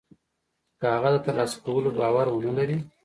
که 0.79 0.85
هغه 0.95 1.09
د 1.13 1.17
تر 1.25 1.33
لاسه 1.39 1.57
کولو 1.65 1.89
باور 1.99 2.25
و 2.29 2.43
نه 2.47 2.53
لري. 2.57 2.77